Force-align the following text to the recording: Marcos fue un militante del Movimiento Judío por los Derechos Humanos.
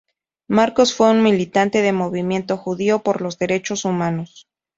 Marcos 0.47 0.95
fue 0.95 1.11
un 1.11 1.21
militante 1.21 1.83
del 1.83 1.93
Movimiento 1.93 2.57
Judío 2.57 3.03
por 3.03 3.21
los 3.21 3.37
Derechos 3.37 3.85
Humanos. 3.85 4.47